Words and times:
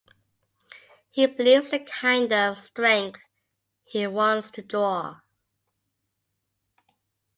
He 1.11 1.27
believes 1.27 1.69
the 1.69 1.77
kind 1.79 2.33
of 2.33 2.57
strength 2.57 3.29
he 3.83 4.07
wants 4.07 4.49
to 4.49 4.63
draw. 4.63 5.19